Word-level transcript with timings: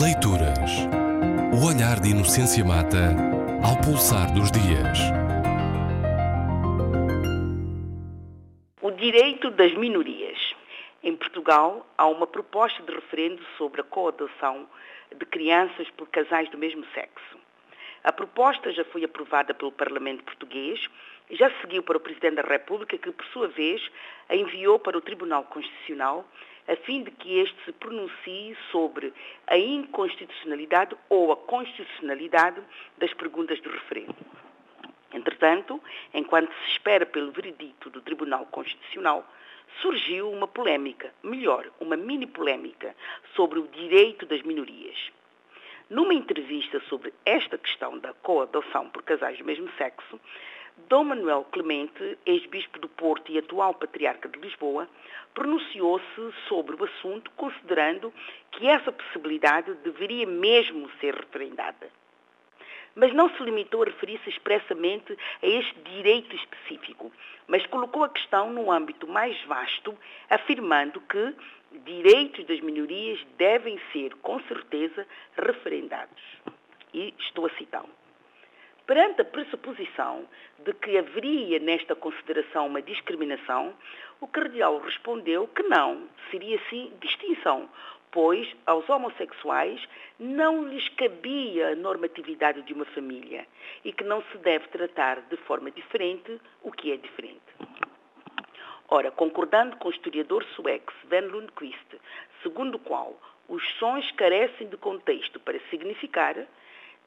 Leituras. 0.00 0.88
O 1.52 1.68
olhar 1.68 2.00
de 2.00 2.12
Inocência 2.12 2.64
Mata 2.64 3.12
ao 3.62 3.76
pulsar 3.84 4.32
dos 4.32 4.50
dias. 4.50 4.98
O 8.80 8.90
direito 8.90 9.50
das 9.50 9.74
minorias. 9.74 10.54
Em 11.02 11.14
Portugal, 11.14 11.86
há 11.98 12.06
uma 12.06 12.26
proposta 12.26 12.82
de 12.82 12.90
referendo 12.90 13.42
sobre 13.58 13.82
a 13.82 13.84
coadoção 13.84 14.66
de 15.14 15.26
crianças 15.26 15.86
por 15.90 16.08
casais 16.08 16.48
do 16.48 16.56
mesmo 16.56 16.86
sexo. 16.94 17.36
A 18.02 18.10
proposta 18.10 18.72
já 18.72 18.86
foi 18.86 19.04
aprovada 19.04 19.52
pelo 19.52 19.70
Parlamento 19.70 20.24
Português 20.24 20.88
e 21.28 21.36
já 21.36 21.50
seguiu 21.60 21.82
para 21.82 21.98
o 21.98 22.00
Presidente 22.00 22.36
da 22.36 22.42
República, 22.42 22.96
que, 22.96 23.12
por 23.12 23.26
sua 23.26 23.48
vez, 23.48 23.82
a 24.30 24.34
enviou 24.34 24.78
para 24.78 24.96
o 24.96 25.02
Tribunal 25.02 25.44
Constitucional 25.44 26.26
a 26.68 26.76
fim 26.76 27.02
de 27.02 27.10
que 27.10 27.40
este 27.40 27.56
se 27.64 27.72
pronuncie 27.72 28.56
sobre 28.70 29.12
a 29.46 29.56
inconstitucionalidade 29.56 30.96
ou 31.08 31.32
a 31.32 31.36
constitucionalidade 31.36 32.60
das 32.98 33.12
perguntas 33.14 33.60
do 33.60 33.70
referendo. 33.70 34.14
Entretanto, 35.12 35.80
enquanto 36.14 36.52
se 36.64 36.72
espera 36.72 37.04
pelo 37.04 37.32
veredito 37.32 37.90
do 37.90 38.00
Tribunal 38.00 38.46
Constitucional, 38.46 39.26
surgiu 39.80 40.30
uma 40.30 40.48
polémica, 40.48 41.12
melhor, 41.22 41.70
uma 41.80 41.96
mini 41.96 42.26
polémica, 42.26 42.94
sobre 43.34 43.58
o 43.58 43.68
direito 43.68 44.26
das 44.26 44.42
minorias. 44.42 44.96
Numa 45.90 46.14
entrevista 46.14 46.80
sobre 46.88 47.12
esta 47.24 47.58
questão 47.58 47.98
da 47.98 48.14
coadoção 48.14 48.88
por 48.88 49.02
casais 49.02 49.38
do 49.38 49.44
mesmo 49.44 49.70
sexo, 49.76 50.18
Dom 50.88 51.04
Manuel 51.04 51.44
Clemente, 51.50 52.18
ex-bispo 52.24 52.78
do 52.78 52.88
Porto 52.88 53.30
e 53.30 53.38
atual 53.38 53.74
patriarca 53.74 54.28
de 54.28 54.38
Lisboa, 54.38 54.88
pronunciou-se 55.34 56.32
sobre 56.48 56.76
o 56.76 56.84
assunto, 56.84 57.30
considerando 57.36 58.12
que 58.50 58.66
essa 58.66 58.92
possibilidade 58.92 59.72
deveria 59.84 60.26
mesmo 60.26 60.90
ser 61.00 61.14
referendada. 61.14 61.90
Mas 62.94 63.12
não 63.14 63.30
se 63.30 63.42
limitou 63.42 63.82
a 63.82 63.86
referir-se 63.86 64.28
expressamente 64.28 65.16
a 65.42 65.46
este 65.46 65.78
direito 65.80 66.34
específico, 66.36 67.10
mas 67.46 67.66
colocou 67.66 68.04
a 68.04 68.08
questão 68.08 68.52
num 68.52 68.70
âmbito 68.70 69.06
mais 69.06 69.42
vasto, 69.44 69.96
afirmando 70.28 71.00
que 71.00 71.34
direitos 71.84 72.44
das 72.44 72.60
minorias 72.60 73.18
devem 73.38 73.80
ser, 73.92 74.14
com 74.16 74.40
certeza, 74.42 75.06
referendados. 75.36 76.22
E 76.92 77.14
estou 77.18 77.46
a 77.46 77.50
citá-lo. 77.50 78.01
Perante 78.86 79.20
a 79.20 79.24
pressuposição 79.24 80.26
de 80.58 80.72
que 80.74 80.98
haveria 80.98 81.58
nesta 81.60 81.94
consideração 81.94 82.66
uma 82.66 82.82
discriminação, 82.82 83.74
o 84.20 84.26
cardeal 84.26 84.78
respondeu 84.80 85.46
que 85.48 85.62
não, 85.62 86.08
seria 86.30 86.60
sim 86.68 86.92
distinção, 87.00 87.68
pois 88.10 88.54
aos 88.66 88.88
homossexuais 88.88 89.80
não 90.18 90.68
lhes 90.68 90.88
cabia 90.90 91.68
a 91.68 91.76
normatividade 91.76 92.62
de 92.62 92.72
uma 92.72 92.84
família 92.84 93.46
e 93.84 93.92
que 93.92 94.04
não 94.04 94.22
se 94.30 94.38
deve 94.38 94.68
tratar 94.68 95.22
de 95.22 95.36
forma 95.38 95.70
diferente 95.70 96.40
o 96.62 96.70
que 96.70 96.92
é 96.92 96.96
diferente. 96.96 97.40
Ora, 98.88 99.10
concordando 99.10 99.76
com 99.76 99.88
o 99.88 99.90
historiador 99.90 100.44
sueco 100.54 100.92
Sven 101.04 101.22
Lundquist, 101.22 101.98
segundo 102.42 102.74
o 102.74 102.78
qual 102.78 103.18
os 103.48 103.66
sons 103.78 104.10
carecem 104.12 104.68
de 104.68 104.76
contexto 104.76 105.40
para 105.40 105.58
significar, 105.70 106.36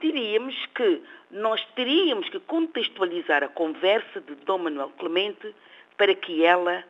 diríamos 0.00 0.54
que 0.74 1.02
nós 1.30 1.64
teríamos 1.74 2.28
que 2.28 2.40
contextualizar 2.40 3.44
a 3.44 3.48
conversa 3.48 4.20
de 4.20 4.34
Dom 4.36 4.58
Manuel 4.58 4.92
Clemente 4.98 5.54
para 5.96 6.14
que 6.14 6.44
ela 6.44 6.84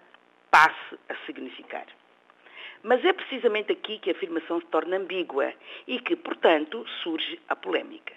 passe 0.50 0.98
a 1.08 1.14
significar. 1.26 1.86
Mas 2.82 3.04
é 3.04 3.12
precisamente 3.12 3.70
aqui 3.72 3.98
que 3.98 4.10
a 4.10 4.12
afirmação 4.12 4.60
se 4.60 4.66
torna 4.66 4.96
ambígua 4.96 5.52
e 5.86 6.00
que, 6.00 6.16
portanto, 6.16 6.86
surge 7.02 7.38
a 7.48 7.54
polémica. 7.54 8.14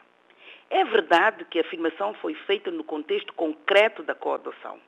É 0.69 0.83
verdade 0.85 1.45
que 1.45 1.59
a 1.59 1.61
afirmação 1.61 2.13
foi 2.15 2.33
feita 2.33 2.71
no 2.71 2.83
contexto 2.83 3.33
concreto 3.33 4.01
da 4.03 4.15
coadoção. 4.15 4.79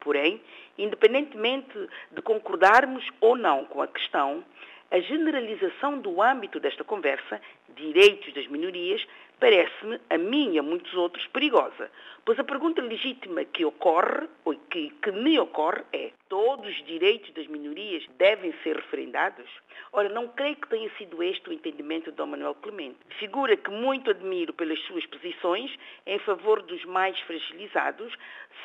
Porém, 0.00 0.40
independentemente 0.78 1.76
de 2.12 2.22
concordarmos 2.22 3.04
ou 3.20 3.36
não 3.36 3.64
com 3.64 3.82
a 3.82 3.88
questão, 3.88 4.44
a 4.90 5.00
generalização 5.00 5.98
do 5.98 6.22
âmbito 6.22 6.60
desta 6.60 6.84
conversa, 6.84 7.40
direitos 7.74 8.32
das 8.32 8.46
minorias, 8.46 9.04
parece-me, 9.40 10.00
a 10.08 10.16
mim 10.16 10.54
e 10.54 10.58
a 10.58 10.62
muitos 10.62 10.94
outros, 10.94 11.26
perigosa. 11.28 11.90
Pois 12.24 12.38
a 12.38 12.44
pergunta 12.44 12.80
legítima 12.80 13.44
que 13.44 13.64
ocorre, 13.64 14.28
ou 14.44 14.54
que, 14.70 14.90
que 15.02 15.12
me 15.12 15.38
ocorre, 15.38 15.82
é: 15.92 16.12
todos 16.28 16.68
os 16.68 16.84
direitos 16.84 17.32
das 17.34 17.46
minorias 17.46 18.04
devem 18.16 18.52
ser 18.62 18.76
referendados? 18.76 19.48
Ora, 19.92 20.08
não 20.08 20.28
creio 20.28 20.56
que 20.56 20.68
tenha 20.68 20.90
sido 20.96 21.22
este 21.22 21.48
o 21.48 21.52
entendimento 21.52 22.10
de 22.10 22.16
Dom 22.16 22.26
Manuel 22.26 22.54
Clemente. 22.54 22.98
Figura 23.18 23.56
que 23.56 23.70
muito 23.70 24.10
admiro 24.10 24.52
pelas 24.52 24.78
suas 24.80 25.04
posições 25.06 25.76
em 26.06 26.18
favor 26.20 26.62
dos 26.62 26.84
mais 26.84 27.18
fragilizados, 27.20 28.12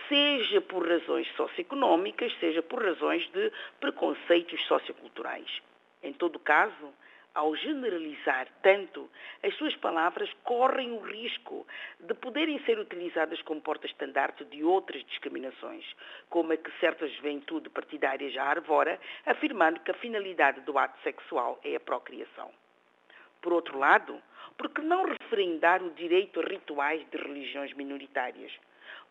seja 0.08 0.62
por 0.62 0.88
razões 0.88 1.28
socioeconómicas, 1.36 2.32
seja 2.40 2.62
por 2.62 2.84
razões 2.84 3.28
de 3.32 3.52
preconceitos 3.80 4.62
socioculturais. 4.68 5.62
Em 6.04 6.14
todo 6.14 6.40
caso, 6.40 6.94
ao 7.34 7.56
generalizar 7.56 8.48
tanto, 8.62 9.10
as 9.42 9.56
suas 9.56 9.76
palavras 9.78 10.30
correm 10.44 10.92
o 10.92 11.00
risco 11.00 11.66
de 12.00 12.14
poderem 12.14 12.60
ser 12.66 12.78
utilizadas 12.78 13.42
como 13.44 13.62
porta-estandarte 13.62 14.44
de 14.46 14.64
outras 14.64 15.04
discriminações, 15.06 15.86
como 16.30 16.52
a 16.52 16.58
que 16.58 16.72
certa 16.80 17.08
juventude 17.08 17.70
partidária 17.70 18.30
já 18.30 18.44
arvora, 18.44 19.00
afirmando 19.26 19.80
que 19.80 19.92
a 19.92 19.96
finalidade 19.96 20.62
do 20.62 20.78
ato 20.78 21.02
sexual 21.04 21.60
é 21.64 21.76
a 21.76 21.80
procriação. 21.80 22.52
Por 23.42 23.54
outro 23.54 23.78
lado, 23.78 24.22
por 24.58 24.70
que 24.70 24.82
não 24.82 25.06
referendar 25.06 25.82
o 25.82 25.90
direito 25.92 26.40
a 26.40 26.44
rituais 26.44 27.04
de 27.10 27.18
religiões 27.18 27.74
minoritárias? 27.74 28.52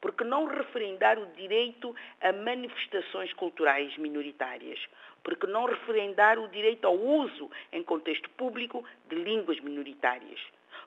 Por 0.01 0.15
que 0.15 0.25
não 0.25 0.47
referendar 0.47 1.19
o 1.19 1.27
direito 1.35 1.95
a 2.21 2.33
manifestações 2.33 3.33
culturais 3.33 3.97
minoritárias? 3.99 4.79
Por 5.25 5.37
que 5.37 5.47
não 5.47 5.67
referendar 5.67 6.39
o 6.39 6.49
direito 6.49 6.87
ao 6.87 6.97
uso 6.97 7.51
em 7.73 7.83
contexto 7.83 8.31
público 8.31 8.85
de 9.09 9.17
línguas 9.17 9.59
minoritárias? 9.61 10.41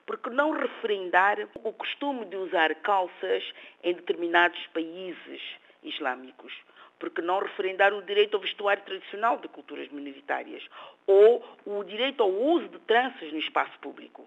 Por 0.06 0.18
que 0.18 0.30
não 0.30 0.50
referendar 0.52 1.38
o 1.62 1.72
costume 1.72 2.24
de 2.24 2.36
usar 2.36 2.74
calças 2.76 3.44
em 3.82 3.94
determinados 3.94 4.66
países 4.68 5.42
islâmicos? 5.84 6.52
Por 6.98 7.10
que 7.10 7.20
não 7.20 7.38
referendar 7.38 7.92
o 7.92 8.02
direito 8.02 8.34
ao 8.34 8.40
vestuário 8.40 8.82
tradicional 8.82 9.38
de 9.38 9.48
culturas 9.48 9.88
minoritárias? 9.88 10.66
Ou 11.06 11.44
o 11.66 11.84
direito 11.84 12.22
ao 12.22 12.30
uso 12.30 12.68
de 12.68 12.78
tranças 12.80 13.32
no 13.32 13.38
espaço 13.38 13.78
público? 13.78 14.26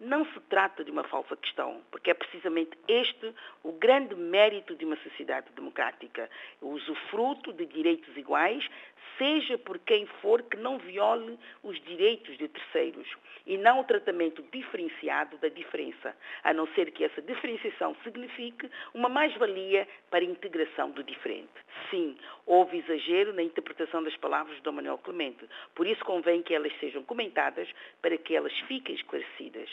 Não 0.00 0.24
se 0.26 0.38
trata 0.48 0.84
de 0.84 0.92
uma 0.92 1.02
falsa 1.02 1.36
questão, 1.36 1.82
porque 1.90 2.10
é 2.10 2.14
precisamente 2.14 2.78
este 2.86 3.34
o 3.64 3.72
grande 3.72 4.14
mérito 4.14 4.76
de 4.76 4.84
uma 4.84 4.96
sociedade 4.98 5.50
democrática, 5.56 6.30
o 6.60 6.68
usufruto 6.68 7.52
de 7.52 7.66
direitos 7.66 8.16
iguais, 8.16 8.68
seja 9.18 9.58
por 9.58 9.78
quem 9.80 10.06
for 10.22 10.42
que 10.42 10.56
não 10.56 10.78
viole 10.78 11.38
os 11.62 11.78
direitos 11.82 12.38
de 12.38 12.48
terceiros 12.48 13.06
e 13.46 13.58
não 13.58 13.80
o 13.80 13.84
tratamento 13.84 14.42
diferenciado 14.52 15.36
da 15.38 15.48
diferença, 15.48 16.16
a 16.44 16.54
não 16.54 16.66
ser 16.68 16.90
que 16.92 17.04
essa 17.04 17.20
diferenciação 17.20 17.96
signifique 18.04 18.70
uma 18.94 19.08
mais-valia 19.08 19.86
para 20.10 20.20
a 20.20 20.28
integração 20.28 20.90
do 20.90 21.02
diferente. 21.02 21.48
Sim, 21.90 22.16
houve 22.46 22.78
exagero 22.78 23.32
na 23.32 23.42
interpretação 23.42 24.02
das 24.02 24.16
palavras 24.16 24.60
de 24.62 24.70
Manuel 24.70 24.98
Clemente, 24.98 25.48
por 25.74 25.86
isso 25.86 26.04
convém 26.04 26.42
que 26.42 26.54
elas 26.54 26.72
sejam 26.78 27.02
comentadas 27.02 27.68
para 28.00 28.16
que 28.16 28.36
elas 28.36 28.56
fiquem 28.60 28.94
esclarecidas. 28.94 29.68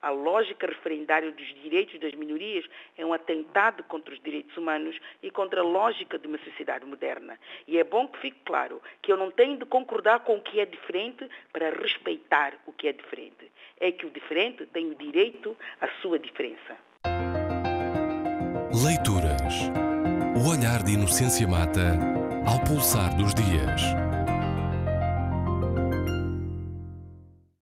A 0.00 0.10
lógica 0.10 0.66
referendária 0.66 1.32
dos 1.32 1.46
direitos 1.60 1.98
das 1.98 2.14
minorias 2.14 2.64
atentado 3.58 3.82
contra 3.84 4.14
os 4.14 4.20
direitos 4.20 4.56
humanos 4.56 4.96
e 5.22 5.30
contra 5.30 5.60
a 5.60 5.64
lógica 5.64 6.18
de 6.18 6.26
uma 6.28 6.38
sociedade 6.38 6.84
moderna. 6.84 7.38
E 7.66 7.78
é 7.78 7.84
bom 7.84 8.06
que 8.06 8.18
fique 8.20 8.38
claro 8.44 8.80
que 9.02 9.10
eu 9.10 9.16
não 9.16 9.30
tenho 9.30 9.58
de 9.58 9.66
concordar 9.66 10.20
com 10.20 10.36
o 10.36 10.40
que 10.40 10.60
é 10.60 10.66
diferente 10.66 11.28
para 11.52 11.70
respeitar 11.70 12.54
o 12.66 12.72
que 12.72 12.88
é 12.88 12.92
diferente. 12.92 13.50
É 13.80 13.90
que 13.90 14.06
o 14.06 14.10
diferente 14.10 14.66
tem 14.66 14.86
o 14.90 14.94
direito 14.94 15.56
à 15.80 15.88
sua 16.00 16.18
diferença. 16.18 16.76
Leituras. 18.72 19.70
O 20.36 20.50
olhar 20.50 20.82
de 20.84 20.92
Inocência 20.92 21.46
Mata 21.48 21.98
ao 22.46 22.62
pulsar 22.64 23.16
dos 23.16 23.34
dias. 23.34 24.07